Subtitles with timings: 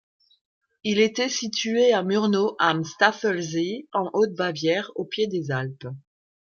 [0.83, 5.85] Il était situé à Murnau am Staffelsee en Haute-Bavière, au pied des Alpes.